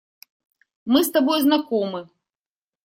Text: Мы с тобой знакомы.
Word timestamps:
Мы 0.83 1.03
с 1.03 1.11
тобой 1.11 1.39
знакомы. 1.41 2.07